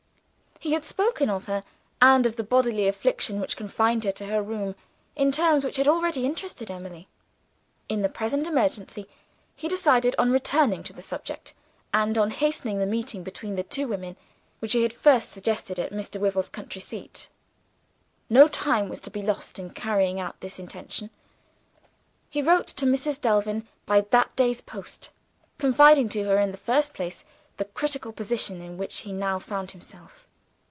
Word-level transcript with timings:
He 0.63 0.73
had 0.73 0.85
spoken 0.85 1.27
of 1.27 1.45
her, 1.45 1.63
and 2.03 2.23
of 2.27 2.35
the 2.35 2.43
bodily 2.43 2.87
affliction 2.87 3.39
which 3.39 3.57
confined 3.57 4.03
her 4.03 4.11
to 4.11 4.27
her 4.27 4.43
room, 4.43 4.75
in 5.15 5.31
terms 5.31 5.65
which 5.65 5.77
had 5.77 5.87
already 5.87 6.23
interested 6.23 6.69
Emily. 6.69 7.07
In 7.89 8.03
the 8.03 8.09
present 8.09 8.45
emergency, 8.45 9.07
he 9.55 9.67
decided 9.67 10.13
on 10.19 10.29
returning 10.29 10.83
to 10.83 10.93
the 10.93 11.01
subject, 11.01 11.55
and 11.95 12.15
on 12.15 12.29
hastening 12.29 12.77
the 12.77 12.85
meeting 12.85 13.23
between 13.23 13.55
the 13.55 13.63
two 13.63 13.87
women 13.87 14.17
which 14.59 14.73
he 14.73 14.83
had 14.83 14.93
first 14.93 15.31
suggested 15.31 15.79
at 15.79 15.91
Mr. 15.91 16.21
Wyvil's 16.21 16.47
country 16.49 16.79
seat. 16.79 17.29
No 18.29 18.47
time 18.47 18.87
was 18.87 18.99
to 19.01 19.09
be 19.09 19.23
lost 19.23 19.57
in 19.57 19.71
carrying 19.71 20.19
out 20.19 20.41
this 20.41 20.59
intention. 20.59 21.09
He 22.29 22.43
wrote 22.43 22.67
to 22.67 22.85
Mrs. 22.85 23.19
Delvin 23.19 23.67
by 23.87 24.01
that 24.11 24.35
day's 24.35 24.61
post; 24.61 25.09
confiding 25.57 26.07
to 26.09 26.25
her, 26.25 26.37
in 26.39 26.51
the 26.51 26.55
first 26.57 26.93
place, 26.93 27.25
the 27.57 27.65
critical 27.65 28.11
position 28.13 28.61
in 28.61 28.77
which 28.77 28.99
he 28.99 29.11
now 29.11 29.39
found 29.39 29.71
himself. 29.71 30.27